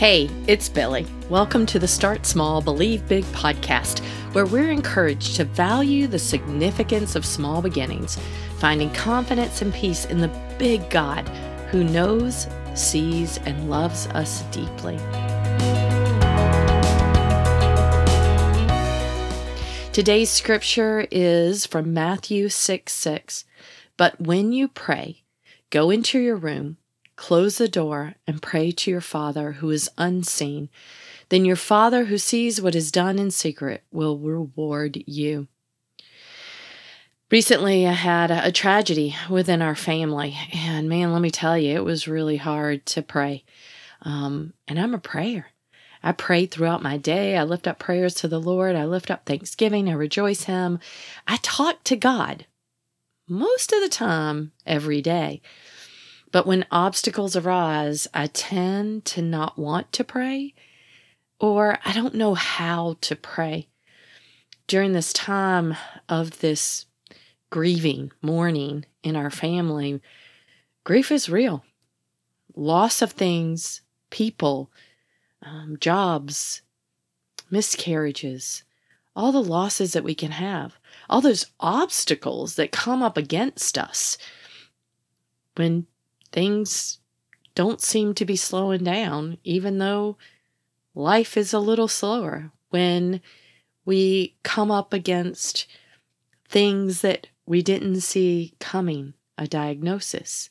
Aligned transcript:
Hey, 0.00 0.30
it's 0.46 0.66
Billie. 0.66 1.04
Welcome 1.28 1.66
to 1.66 1.78
the 1.78 1.86
Start 1.86 2.24
Small, 2.24 2.62
Believe 2.62 3.06
Big 3.06 3.22
podcast, 3.34 4.02
where 4.32 4.46
we're 4.46 4.70
encouraged 4.70 5.36
to 5.36 5.44
value 5.44 6.06
the 6.06 6.18
significance 6.18 7.16
of 7.16 7.26
small 7.26 7.60
beginnings, 7.60 8.16
finding 8.56 8.90
confidence 8.94 9.60
and 9.60 9.74
peace 9.74 10.06
in 10.06 10.22
the 10.22 10.30
big 10.58 10.88
God 10.88 11.28
who 11.68 11.84
knows, 11.84 12.46
sees, 12.74 13.36
and 13.44 13.68
loves 13.68 14.06
us 14.14 14.40
deeply. 14.44 14.96
Today's 19.92 20.30
scripture 20.30 21.06
is 21.10 21.66
from 21.66 21.92
Matthew 21.92 22.48
6 22.48 22.90
6. 22.90 23.44
But 23.98 24.18
when 24.18 24.52
you 24.54 24.66
pray, 24.68 25.24
go 25.68 25.90
into 25.90 26.18
your 26.18 26.36
room 26.36 26.78
Close 27.20 27.58
the 27.58 27.68
door 27.68 28.14
and 28.26 28.40
pray 28.40 28.70
to 28.70 28.90
your 28.90 29.02
Father 29.02 29.52
who 29.52 29.68
is 29.68 29.90
unseen. 29.98 30.70
Then 31.28 31.44
your 31.44 31.54
Father 31.54 32.06
who 32.06 32.16
sees 32.16 32.62
what 32.62 32.74
is 32.74 32.90
done 32.90 33.18
in 33.18 33.30
secret 33.30 33.84
will 33.92 34.16
reward 34.16 35.04
you. 35.06 35.46
Recently, 37.30 37.86
I 37.86 37.92
had 37.92 38.30
a, 38.30 38.50
tragedy 38.50 39.14
within 39.28 39.60
our 39.60 39.74
family, 39.74 40.34
and 40.54 40.88
man, 40.88 41.12
let 41.12 41.20
me 41.20 41.30
tell 41.30 41.58
you, 41.58 41.76
it 41.76 41.84
was 41.84 42.08
really 42.08 42.38
hard 42.38 42.86
to 42.86 43.02
pray. 43.02 43.44
Um, 44.00 44.54
and 44.66 44.80
I'm 44.80 44.94
a 44.94 44.98
prayer. 44.98 45.48
I 46.02 46.12
pray 46.12 46.46
throughout 46.46 46.82
my 46.82 46.96
day. 46.96 47.36
I 47.36 47.42
lift 47.42 47.68
up 47.68 47.78
prayers 47.78 48.14
to 48.14 48.28
the 48.28 48.40
Lord. 48.40 48.76
I 48.76 48.86
lift 48.86 49.10
up 49.10 49.26
thanksgiving. 49.26 49.90
I 49.90 49.92
rejoice 49.92 50.44
Him. 50.44 50.78
I 51.28 51.36
talk 51.42 51.84
to 51.84 51.96
God 51.96 52.46
most 53.28 53.74
of 53.74 53.82
the 53.82 53.90
time 53.90 54.52
every 54.64 55.02
day. 55.02 55.42
But 56.32 56.46
when 56.46 56.66
obstacles 56.70 57.36
arise, 57.36 58.06
I 58.14 58.28
tend 58.28 59.04
to 59.06 59.22
not 59.22 59.58
want 59.58 59.92
to 59.92 60.04
pray 60.04 60.54
or 61.40 61.78
I 61.84 61.92
don't 61.92 62.14
know 62.14 62.34
how 62.34 62.98
to 63.00 63.16
pray. 63.16 63.66
During 64.66 64.92
this 64.92 65.12
time 65.12 65.74
of 66.08 66.40
this 66.40 66.86
grieving, 67.48 68.12
mourning 68.22 68.84
in 69.02 69.16
our 69.16 69.30
family, 69.30 70.00
grief 70.84 71.10
is 71.10 71.28
real. 71.28 71.64
Loss 72.54 73.02
of 73.02 73.12
things, 73.12 73.80
people, 74.10 74.70
um, 75.42 75.76
jobs, 75.80 76.62
miscarriages, 77.50 78.62
all 79.16 79.32
the 79.32 79.42
losses 79.42 79.92
that 79.94 80.04
we 80.04 80.14
can 80.14 80.32
have, 80.32 80.78
all 81.08 81.20
those 81.20 81.46
obstacles 81.58 82.54
that 82.54 82.70
come 82.70 83.02
up 83.02 83.16
against 83.16 83.76
us 83.76 84.18
when 85.56 85.86
things 86.32 86.98
don't 87.54 87.80
seem 87.80 88.14
to 88.14 88.24
be 88.24 88.36
slowing 88.36 88.84
down, 88.84 89.38
even 89.44 89.78
though 89.78 90.16
life 90.94 91.36
is 91.36 91.52
a 91.52 91.58
little 91.58 91.88
slower. 91.88 92.52
When 92.70 93.20
we 93.84 94.36
come 94.42 94.70
up 94.70 94.92
against 94.92 95.66
things 96.48 97.00
that 97.00 97.28
we 97.46 97.62
didn't 97.62 98.00
see 98.00 98.54
coming, 98.60 99.14
a 99.36 99.46
diagnosis, 99.46 100.50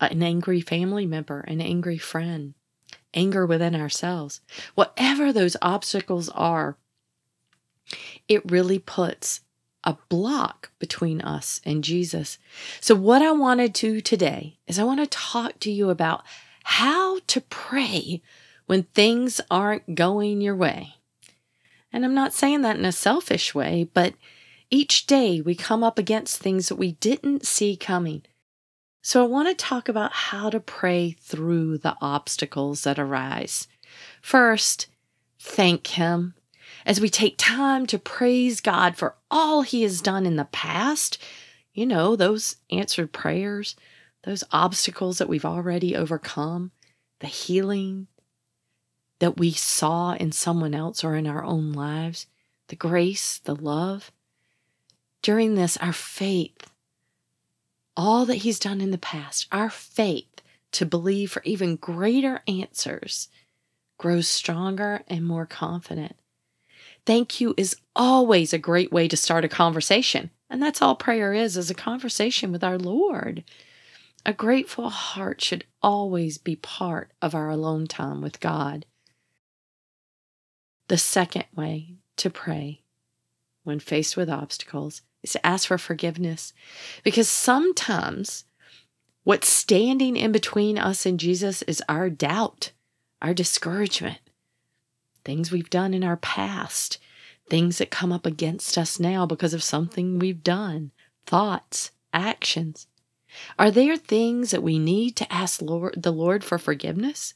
an 0.00 0.22
angry 0.22 0.60
family 0.60 1.06
member, 1.06 1.40
an 1.40 1.60
angry 1.60 1.98
friend, 1.98 2.54
anger 3.12 3.46
within 3.46 3.76
ourselves, 3.76 4.40
whatever 4.74 5.32
those 5.32 5.56
obstacles 5.62 6.28
are, 6.30 6.76
it 8.28 8.50
really 8.50 8.78
puts 8.78 9.40
a 9.84 9.96
block 10.08 10.70
between 10.78 11.20
us 11.20 11.60
and 11.64 11.84
Jesus. 11.84 12.38
So, 12.80 12.94
what 12.94 13.22
I 13.22 13.32
want 13.32 13.60
to 13.60 13.68
do 13.68 14.00
today 14.00 14.58
is 14.66 14.78
I 14.78 14.84
want 14.84 15.00
to 15.00 15.06
talk 15.06 15.60
to 15.60 15.70
you 15.70 15.90
about 15.90 16.24
how 16.64 17.20
to 17.26 17.40
pray 17.42 18.22
when 18.66 18.84
things 18.84 19.40
aren't 19.50 19.94
going 19.94 20.40
your 20.40 20.56
way. 20.56 20.94
And 21.92 22.04
I'm 22.04 22.14
not 22.14 22.32
saying 22.32 22.62
that 22.62 22.76
in 22.76 22.84
a 22.84 22.92
selfish 22.92 23.54
way, 23.54 23.88
but 23.94 24.14
each 24.70 25.06
day 25.06 25.40
we 25.40 25.54
come 25.54 25.84
up 25.84 25.98
against 25.98 26.38
things 26.38 26.68
that 26.68 26.76
we 26.76 26.92
didn't 26.92 27.46
see 27.46 27.76
coming. 27.76 28.22
So, 29.02 29.22
I 29.22 29.26
want 29.26 29.48
to 29.48 29.54
talk 29.54 29.88
about 29.88 30.12
how 30.12 30.48
to 30.48 30.60
pray 30.60 31.16
through 31.20 31.78
the 31.78 31.96
obstacles 32.00 32.84
that 32.84 32.98
arise. 32.98 33.68
First, 34.22 34.86
thank 35.38 35.88
Him 35.88 36.34
as 36.86 37.00
we 37.00 37.08
take 37.08 37.36
time 37.38 37.86
to 37.86 37.98
praise 37.98 38.60
God 38.60 38.96
for 38.96 39.14
all 39.30 39.62
He 39.62 39.82
has 39.82 40.00
done 40.00 40.26
in 40.26 40.36
the 40.36 40.44
past, 40.46 41.18
you 41.72 41.86
know, 41.86 42.16
those 42.16 42.56
answered 42.70 43.12
prayers, 43.12 43.76
those 44.24 44.44
obstacles 44.52 45.18
that 45.18 45.28
we've 45.28 45.44
already 45.44 45.96
overcome, 45.96 46.70
the 47.20 47.26
healing 47.26 48.06
that 49.18 49.38
we 49.38 49.52
saw 49.52 50.12
in 50.14 50.32
someone 50.32 50.74
else 50.74 51.04
or 51.04 51.14
in 51.14 51.26
our 51.26 51.44
own 51.44 51.72
lives, 51.72 52.26
the 52.68 52.76
grace, 52.76 53.38
the 53.38 53.54
love. 53.54 54.10
During 55.22 55.54
this, 55.54 55.76
our 55.78 55.92
faith, 55.92 56.70
all 57.96 58.26
that 58.26 58.36
He's 58.36 58.58
done 58.58 58.80
in 58.80 58.90
the 58.90 58.98
past, 58.98 59.46
our 59.52 59.70
faith 59.70 60.42
to 60.72 60.84
believe 60.84 61.30
for 61.30 61.42
even 61.44 61.76
greater 61.76 62.42
answers 62.48 63.28
grows 63.96 64.28
stronger 64.28 65.02
and 65.08 65.24
more 65.24 65.46
confident. 65.46 66.16
Thank 67.06 67.40
you 67.40 67.54
is 67.56 67.76
always 67.94 68.52
a 68.52 68.58
great 68.58 68.92
way 68.92 69.08
to 69.08 69.16
start 69.16 69.44
a 69.44 69.48
conversation. 69.48 70.30
And 70.48 70.62
that's 70.62 70.80
all 70.80 70.94
prayer 70.94 71.34
is, 71.34 71.56
is 71.56 71.70
a 71.70 71.74
conversation 71.74 72.52
with 72.52 72.64
our 72.64 72.78
Lord. 72.78 73.44
A 74.24 74.32
grateful 74.32 74.88
heart 74.88 75.42
should 75.42 75.64
always 75.82 76.38
be 76.38 76.56
part 76.56 77.10
of 77.20 77.34
our 77.34 77.50
alone 77.50 77.86
time 77.86 78.22
with 78.22 78.40
God. 78.40 78.86
The 80.88 80.98
second 80.98 81.44
way 81.54 81.96
to 82.16 82.30
pray 82.30 82.82
when 83.64 83.80
faced 83.80 84.16
with 84.16 84.30
obstacles 84.30 85.02
is 85.22 85.32
to 85.32 85.46
ask 85.46 85.68
for 85.68 85.78
forgiveness. 85.78 86.52
Because 87.02 87.28
sometimes 87.28 88.44
what's 89.24 89.48
standing 89.48 90.16
in 90.16 90.32
between 90.32 90.78
us 90.78 91.04
and 91.04 91.18
Jesus 91.18 91.62
is 91.62 91.82
our 91.88 92.08
doubt, 92.08 92.72
our 93.20 93.34
discouragement, 93.34 94.18
things 95.24 95.50
we've 95.50 95.70
done 95.70 95.94
in 95.94 96.04
our 96.04 96.16
past, 96.16 96.98
things 97.48 97.78
that 97.78 97.90
come 97.90 98.12
up 98.12 98.26
against 98.26 98.78
us 98.78 98.98
now 99.00 99.26
because 99.26 99.54
of 99.54 99.62
something 99.62 100.18
we've 100.18 100.42
done, 100.42 100.92
thoughts, 101.26 101.90
actions. 102.12 102.86
Are 103.58 103.70
there 103.70 103.96
things 103.96 104.50
that 104.50 104.62
we 104.62 104.78
need 104.78 105.16
to 105.16 105.32
ask 105.32 105.60
Lord, 105.60 105.94
the 105.96 106.12
Lord 106.12 106.44
for 106.44 106.58
forgiveness? 106.58 107.34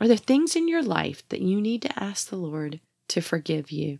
Are 0.00 0.08
there 0.08 0.16
things 0.16 0.54
in 0.54 0.68
your 0.68 0.82
life 0.82 1.26
that 1.30 1.40
you 1.40 1.60
need 1.60 1.82
to 1.82 2.02
ask 2.02 2.28
the 2.28 2.36
Lord 2.36 2.80
to 3.08 3.20
forgive 3.20 3.70
you? 3.70 3.98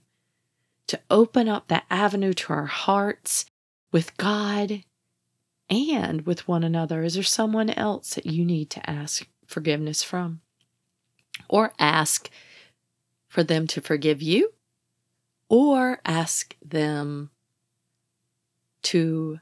To 0.89 1.01
open 1.11 1.49
up 1.49 1.69
that 1.69 1.87
avenue 1.91 2.35
to 2.35 2.53
our 2.53 2.67
hearts 2.67 3.47
with 3.93 4.17
God 4.17 4.85
and 5.69 6.27
with 6.27 6.47
one 6.47 6.63
another? 6.63 7.03
Is 7.03 7.15
there 7.15 7.23
someone 7.23 7.71
else 7.71 8.15
that 8.15 8.27
you 8.27 8.45
need 8.45 8.71
to 8.71 8.91
ask 8.91 9.27
forgiveness 9.47 10.03
from? 10.03 10.41
Or 11.49 11.73
ask 11.79 12.31
for 13.37 13.45
them 13.45 13.67
to 13.67 13.83
forgive 13.83 14.23
you, 14.23 14.55
or 15.51 16.01
ask 16.07 16.57
them 16.65 17.29
to 18.81 19.41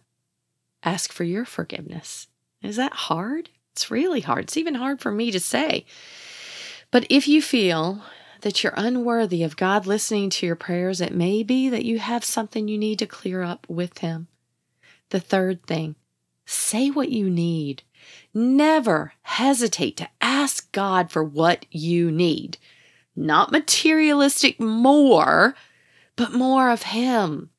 ask 0.83 1.13
for 1.13 1.23
your 1.23 1.45
forgiveness. 1.45 2.27
Is 2.61 2.75
that 2.75 2.93
hard? 2.93 3.51
It's 3.71 3.93
really 3.93 4.19
hard. 4.19 4.47
It's 4.47 4.57
even 4.57 4.75
hard 4.75 5.01
for 5.01 5.13
me 5.13 5.31
to 5.31 5.39
say. 5.39 5.87
But 6.91 7.07
if 7.09 7.29
you 7.29 7.41
feel 7.41 8.03
that 8.41 8.65
you're 8.65 8.75
unworthy 8.77 9.45
of 9.45 9.57
God 9.57 9.87
listening 9.87 10.29
to 10.31 10.47
your 10.47 10.57
prayers, 10.57 11.01
it 11.01 11.15
may 11.15 11.45
be 11.45 11.69
that 11.69 11.85
you 11.85 12.01
have 12.01 12.25
something 12.25 12.67
you 12.67 12.77
need 12.77 12.99
to 12.99 13.07
clear 13.07 13.45
up 13.45 13.65
with 13.69 13.99
Him. 13.99 14.27
The 15.11 15.21
third 15.21 15.65
thing, 15.69 15.95
say 16.45 16.91
what 16.91 17.11
you 17.11 17.31
need. 17.31 17.85
Never 18.35 19.13
hesitate 19.23 19.97
to 19.99 20.09
ask 20.21 20.73
God 20.73 21.13
for 21.13 21.23
what 21.23 21.67
you 21.71 22.11
need 22.11 22.59
not 23.17 23.53
materialistic 23.53 24.61
more, 24.61 25.55
but 26.17 26.33
more 26.33 26.71
of 26.71 26.85
Him, 26.85 27.51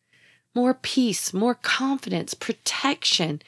more 0.53 0.73
peace, 0.73 1.33
more 1.33 1.55
confidence, 1.55 2.33
protection. 2.33 3.41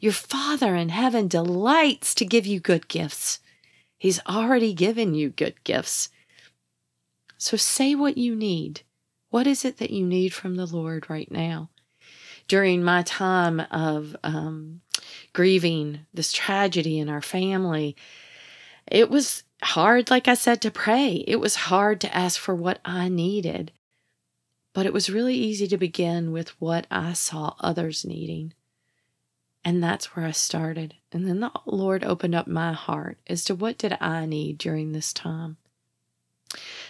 Your 0.00 0.12
Father 0.12 0.74
in 0.74 0.90
heaven 0.90 1.28
delights 1.28 2.14
to 2.14 2.24
give 2.24 2.46
you 2.46 2.60
good 2.60 2.88
gifts. 2.88 3.40
He's 3.96 4.20
already 4.26 4.72
given 4.72 5.14
you 5.14 5.30
good 5.30 5.62
gifts. 5.64 6.10
So 7.36 7.56
say 7.56 7.94
what 7.94 8.16
you 8.18 8.34
need. 8.34 8.82
What 9.30 9.46
is 9.46 9.64
it 9.64 9.78
that 9.78 9.90
you 9.90 10.06
need 10.06 10.32
from 10.32 10.54
the 10.54 10.66
Lord 10.66 11.10
right 11.10 11.30
now? 11.30 11.70
During 12.46 12.82
my 12.82 13.02
time 13.02 13.60
of 13.70 14.16
um, 14.24 14.80
grieving 15.32 16.00
this 16.14 16.32
tragedy 16.32 16.98
in 16.98 17.08
our 17.08 17.20
family, 17.20 17.94
it 18.90 19.10
was 19.10 19.44
hard, 19.62 20.10
like 20.10 20.28
I 20.28 20.34
said, 20.34 20.60
to 20.62 20.70
pray. 20.70 21.24
It 21.26 21.36
was 21.36 21.54
hard 21.56 22.00
to 22.00 22.14
ask 22.14 22.40
for 22.40 22.54
what 22.54 22.80
I 22.84 23.08
needed. 23.08 23.72
But 24.72 24.86
it 24.86 24.92
was 24.92 25.10
really 25.10 25.34
easy 25.34 25.66
to 25.68 25.76
begin 25.76 26.32
with 26.32 26.50
what 26.60 26.86
I 26.90 27.12
saw 27.12 27.54
others 27.60 28.04
needing. 28.04 28.54
And 29.64 29.82
that's 29.82 30.14
where 30.14 30.24
I 30.24 30.30
started. 30.30 30.94
And 31.12 31.26
then 31.26 31.40
the 31.40 31.50
Lord 31.66 32.04
opened 32.04 32.34
up 32.34 32.46
my 32.46 32.72
heart 32.72 33.18
as 33.26 33.44
to 33.44 33.54
what 33.54 33.78
did 33.78 33.96
I 34.00 34.24
need 34.24 34.58
during 34.58 34.92
this 34.92 35.12
time. 35.12 35.56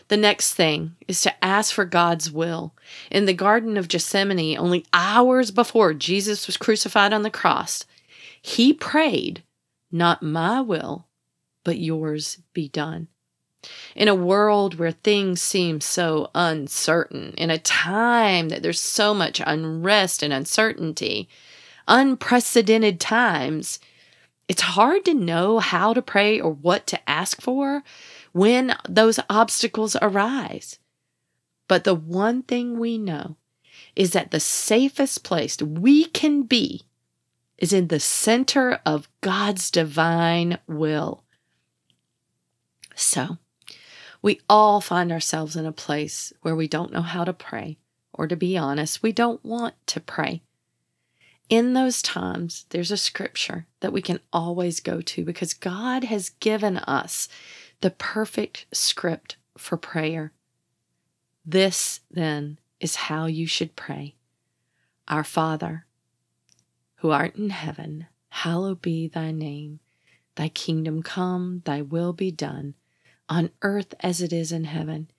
The 0.08 0.16
next 0.16 0.54
thing 0.54 0.94
is 1.08 1.20
to 1.22 1.44
ask 1.44 1.74
for 1.74 1.84
God's 1.84 2.30
will. 2.30 2.74
In 3.10 3.24
the 3.24 3.32
Garden 3.32 3.76
of 3.76 3.88
Gethsemane, 3.88 4.56
only 4.56 4.86
hours 4.92 5.50
before 5.50 5.92
Jesus 5.94 6.46
was 6.46 6.56
crucified 6.56 7.12
on 7.12 7.22
the 7.22 7.30
cross, 7.30 7.84
he 8.40 8.72
prayed, 8.72 9.42
Not 9.90 10.22
my 10.22 10.60
will, 10.60 11.07
but 11.64 11.78
yours 11.78 12.38
be 12.52 12.68
done. 12.68 13.08
In 13.96 14.08
a 14.08 14.14
world 14.14 14.78
where 14.78 14.92
things 14.92 15.40
seem 15.40 15.80
so 15.80 16.30
uncertain, 16.34 17.34
in 17.36 17.50
a 17.50 17.58
time 17.58 18.50
that 18.50 18.62
there's 18.62 18.80
so 18.80 19.12
much 19.12 19.42
unrest 19.44 20.22
and 20.22 20.32
uncertainty, 20.32 21.28
unprecedented 21.88 23.00
times, 23.00 23.80
it's 24.46 24.62
hard 24.62 25.04
to 25.04 25.14
know 25.14 25.58
how 25.58 25.92
to 25.92 26.00
pray 26.00 26.40
or 26.40 26.52
what 26.52 26.86
to 26.86 27.10
ask 27.10 27.40
for 27.40 27.82
when 28.32 28.76
those 28.88 29.20
obstacles 29.28 29.96
arise. 30.00 30.78
But 31.66 31.84
the 31.84 31.94
one 31.94 32.42
thing 32.42 32.78
we 32.78 32.96
know 32.96 33.36
is 33.94 34.12
that 34.12 34.30
the 34.30 34.40
safest 34.40 35.24
place 35.24 35.60
we 35.60 36.06
can 36.06 36.44
be 36.44 36.84
is 37.58 37.72
in 37.72 37.88
the 37.88 38.00
center 38.00 38.80
of 38.86 39.08
God's 39.20 39.70
divine 39.70 40.58
will. 40.66 41.24
So, 43.00 43.38
we 44.22 44.40
all 44.48 44.80
find 44.80 45.12
ourselves 45.12 45.54
in 45.54 45.64
a 45.64 45.72
place 45.72 46.32
where 46.42 46.56
we 46.56 46.66
don't 46.66 46.92
know 46.92 47.00
how 47.02 47.22
to 47.22 47.32
pray, 47.32 47.78
or 48.12 48.26
to 48.26 48.34
be 48.34 48.58
honest, 48.58 49.04
we 49.04 49.12
don't 49.12 49.42
want 49.44 49.74
to 49.86 50.00
pray. 50.00 50.42
In 51.48 51.74
those 51.74 52.02
times, 52.02 52.66
there's 52.70 52.90
a 52.90 52.96
scripture 52.96 53.68
that 53.78 53.92
we 53.92 54.02
can 54.02 54.18
always 54.32 54.80
go 54.80 55.00
to 55.00 55.24
because 55.24 55.54
God 55.54 56.02
has 56.04 56.30
given 56.40 56.78
us 56.78 57.28
the 57.82 57.90
perfect 57.90 58.66
script 58.72 59.36
for 59.56 59.76
prayer. 59.76 60.32
This, 61.46 62.00
then, 62.10 62.58
is 62.80 62.96
how 62.96 63.26
you 63.26 63.46
should 63.46 63.76
pray 63.76 64.16
Our 65.06 65.24
Father, 65.24 65.86
who 66.96 67.12
art 67.12 67.36
in 67.36 67.50
heaven, 67.50 68.06
hallowed 68.30 68.82
be 68.82 69.06
thy 69.06 69.30
name. 69.30 69.78
Thy 70.34 70.48
kingdom 70.48 71.02
come, 71.02 71.62
thy 71.64 71.80
will 71.80 72.12
be 72.12 72.30
done, 72.30 72.74
on 73.28 73.50
earth 73.62 73.94
as 74.00 74.20
it 74.20 74.32
is 74.32 74.52
in 74.52 74.64
heaven. 74.64 75.10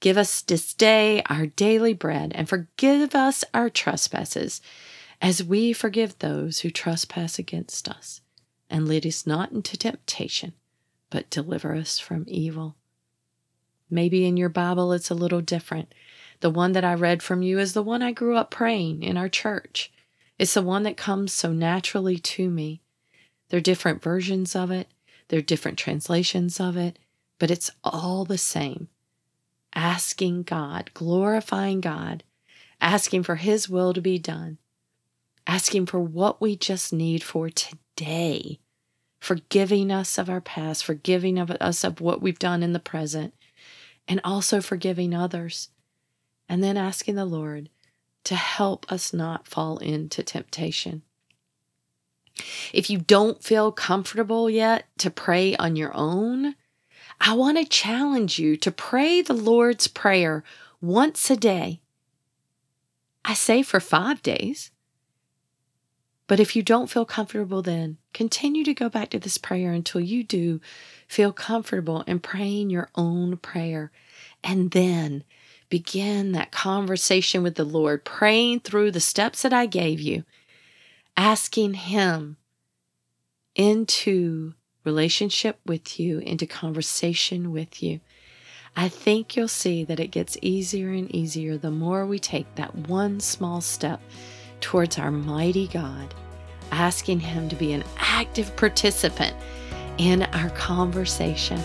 Give 0.00 0.18
us 0.18 0.42
this 0.42 0.74
day 0.74 1.22
our 1.28 1.46
daily 1.46 1.94
bread, 1.94 2.32
and 2.34 2.48
forgive 2.48 3.14
us 3.14 3.44
our 3.54 3.70
trespasses, 3.70 4.60
as 5.22 5.42
we 5.42 5.72
forgive 5.72 6.18
those 6.18 6.60
who 6.60 6.70
trespass 6.70 7.38
against 7.38 7.88
us. 7.88 8.20
And 8.68 8.86
lead 8.86 9.06
us 9.06 9.26
not 9.26 9.52
into 9.52 9.76
temptation 9.76 10.52
but 11.10 11.30
deliver 11.30 11.74
us 11.74 11.98
from 11.98 12.24
evil. 12.26 12.76
Maybe 13.88 14.26
in 14.26 14.36
your 14.36 14.48
Bible 14.48 14.92
it's 14.92 15.10
a 15.10 15.14
little 15.14 15.40
different. 15.40 15.92
The 16.40 16.50
one 16.50 16.72
that 16.72 16.84
I 16.84 16.94
read 16.94 17.22
from 17.22 17.42
you 17.42 17.58
is 17.58 17.72
the 17.72 17.82
one 17.82 18.02
I 18.02 18.12
grew 18.12 18.36
up 18.36 18.50
praying 18.50 19.02
in 19.02 19.16
our 19.16 19.28
church. 19.28 19.92
It's 20.38 20.54
the 20.54 20.62
one 20.62 20.82
that 20.82 20.96
comes 20.96 21.32
so 21.32 21.52
naturally 21.52 22.18
to 22.18 22.50
me. 22.50 22.82
There 23.48 23.58
are 23.58 23.62
different 23.62 24.02
versions 24.02 24.56
of 24.56 24.70
it, 24.70 24.88
there 25.28 25.38
are 25.38 25.42
different 25.42 25.78
translations 25.78 26.60
of 26.60 26.76
it, 26.76 26.98
but 27.38 27.50
it's 27.50 27.70
all 27.84 28.24
the 28.24 28.38
same. 28.38 28.88
Asking 29.74 30.42
God, 30.42 30.90
glorifying 30.94 31.80
God, 31.80 32.24
asking 32.80 33.24
for 33.24 33.36
His 33.36 33.68
will 33.68 33.92
to 33.92 34.00
be 34.00 34.18
done, 34.18 34.58
asking 35.46 35.86
for 35.86 36.00
what 36.00 36.40
we 36.40 36.56
just 36.56 36.92
need 36.92 37.22
for 37.22 37.50
today 37.50 38.60
forgiving 39.26 39.90
us 39.90 40.18
of 40.18 40.30
our 40.30 40.40
past, 40.40 40.84
forgiving 40.84 41.36
of 41.36 41.50
us 41.50 41.82
of 41.82 42.00
what 42.00 42.22
we've 42.22 42.38
done 42.38 42.62
in 42.62 42.72
the 42.72 42.78
present, 42.78 43.34
and 44.06 44.20
also 44.22 44.60
forgiving 44.60 45.12
others. 45.12 45.70
And 46.48 46.62
then 46.62 46.76
asking 46.76 47.16
the 47.16 47.24
Lord 47.24 47.68
to 48.22 48.36
help 48.36 48.90
us 48.90 49.12
not 49.12 49.48
fall 49.48 49.78
into 49.78 50.22
temptation. 50.22 51.02
If 52.72 52.88
you 52.88 52.98
don't 52.98 53.42
feel 53.42 53.72
comfortable 53.72 54.48
yet 54.48 54.86
to 54.98 55.10
pray 55.10 55.56
on 55.56 55.74
your 55.74 55.90
own, 55.92 56.54
I 57.20 57.34
want 57.34 57.58
to 57.58 57.64
challenge 57.64 58.38
you 58.38 58.56
to 58.58 58.70
pray 58.70 59.22
the 59.22 59.34
Lord's 59.34 59.88
Prayer 59.88 60.44
once 60.80 61.30
a 61.30 61.36
day. 61.36 61.80
I 63.24 63.34
say 63.34 63.62
for 63.62 63.80
five 63.80 64.22
days. 64.22 64.70
But 66.28 66.40
if 66.40 66.56
you 66.56 66.62
don't 66.62 66.90
feel 66.90 67.04
comfortable, 67.04 67.62
then 67.62 67.98
continue 68.12 68.64
to 68.64 68.74
go 68.74 68.88
back 68.88 69.10
to 69.10 69.18
this 69.18 69.38
prayer 69.38 69.72
until 69.72 70.00
you 70.00 70.24
do 70.24 70.60
feel 71.06 71.32
comfortable 71.32 72.02
in 72.02 72.18
praying 72.18 72.70
your 72.70 72.90
own 72.96 73.36
prayer. 73.36 73.92
And 74.42 74.72
then 74.72 75.24
begin 75.68 76.32
that 76.32 76.50
conversation 76.50 77.42
with 77.42 77.54
the 77.54 77.64
Lord, 77.64 78.04
praying 78.04 78.60
through 78.60 78.90
the 78.90 79.00
steps 79.00 79.42
that 79.42 79.52
I 79.52 79.66
gave 79.66 80.00
you, 80.00 80.24
asking 81.16 81.74
Him 81.74 82.36
into 83.54 84.54
relationship 84.86 85.58
with 85.66 86.00
you, 86.00 86.20
into 86.20 86.46
conversation 86.46 87.52
with 87.52 87.82
you. 87.82 88.00
I 88.76 88.88
think 88.88 89.36
you'll 89.36 89.48
see 89.48 89.84
that 89.84 90.00
it 90.00 90.10
gets 90.10 90.38
easier 90.40 90.90
and 90.90 91.14
easier 91.14 91.58
the 91.58 91.70
more 91.70 92.06
we 92.06 92.18
take 92.18 92.54
that 92.54 92.74
one 92.88 93.20
small 93.20 93.60
step 93.60 94.00
towards 94.60 94.98
our 94.98 95.10
mighty 95.10 95.66
God, 95.68 96.14
asking 96.70 97.20
Him 97.20 97.48
to 97.48 97.56
be 97.56 97.72
an 97.72 97.84
active 97.98 98.54
participant 98.56 99.36
in 99.98 100.22
our 100.22 100.50
conversation. 100.50 101.60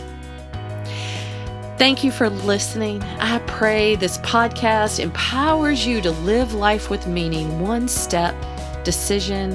Thank 1.77 2.03
you 2.03 2.11
for 2.11 2.29
listening. 2.29 3.01
I 3.19 3.39
pray 3.39 3.95
this 3.95 4.19
podcast 4.19 4.99
empowers 4.99 5.85
you 5.85 6.01
to 6.01 6.11
live 6.11 6.53
life 6.53 6.89
with 6.89 7.07
meaning, 7.07 7.59
one 7.59 7.87
step, 7.87 8.35
decision, 8.83 9.53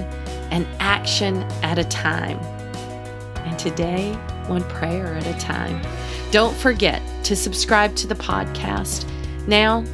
and 0.51 0.67
action 0.81 1.37
at 1.63 1.79
a 1.79 1.85
time. 1.85 2.39
Today, 3.67 4.13
one 4.47 4.63
prayer 4.65 5.15
at 5.15 5.27
a 5.27 5.39
time. 5.39 5.83
Don't 6.31 6.57
forget 6.57 7.03
to 7.25 7.35
subscribe 7.35 7.95
to 7.97 8.07
the 8.07 8.15
podcast. 8.15 9.07
Now, 9.49 9.85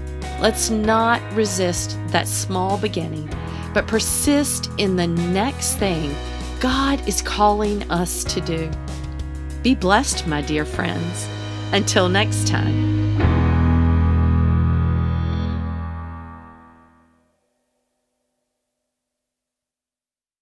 let's 0.41 0.71
not 0.71 1.21
resist 1.33 1.99
that 2.09 2.29
small 2.29 2.79
beginning 2.79 3.29
but 3.75 3.87
persist 3.87 4.71
in 4.79 4.97
the 4.97 5.07
next 5.07 5.76
thing 5.76 6.14
God 6.61 7.07
is 7.09 7.23
calling 7.23 7.83
us 7.91 8.23
to 8.25 8.41
do. 8.41 8.71
Be 9.62 9.75
blessed, 9.75 10.29
my 10.29 10.43
dear 10.43 10.64
friends. 10.64 11.29
Until 11.73 12.09
next 12.09 12.47
time. 12.47 13.01